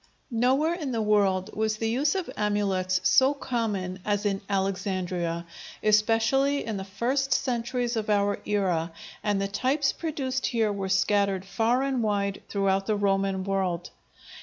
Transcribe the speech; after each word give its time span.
Nowhere 0.31 0.73
in 0.73 0.93
the 0.93 0.99
world 1.03 1.55
was 1.55 1.77
the 1.77 1.87
use 1.91 2.15
of 2.15 2.27
amulets 2.35 3.01
so 3.03 3.35
common 3.35 3.99
as 4.03 4.25
in 4.25 4.41
Alexandria, 4.49 5.45
especially 5.83 6.65
in 6.65 6.77
the 6.77 6.83
first 6.83 7.31
centuries 7.35 7.95
of 7.95 8.09
our 8.09 8.39
era, 8.43 8.93
and 9.23 9.39
the 9.39 9.47
types 9.47 9.91
produced 9.93 10.47
here 10.47 10.73
were 10.73 10.89
scattered 10.89 11.45
far 11.45 11.83
and 11.83 12.01
wide 12.01 12.41
throughout 12.49 12.87
the 12.87 12.95
Roman 12.95 13.43
world. 13.43 13.91